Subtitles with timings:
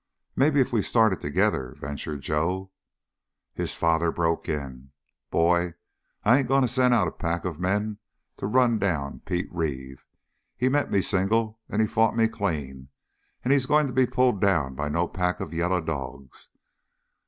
[0.35, 2.71] "Maybe, if we started together" ventured Joe.
[3.53, 4.89] His father broke in,
[5.29, 5.75] "Boy,
[6.23, 7.99] I ain't going to send out a pack of men
[8.37, 10.03] to run down Pete Reeve.
[10.57, 12.89] He met me single and he fought me clean,
[13.43, 16.49] and he's going to be pulled down by no pack of yaller dogs!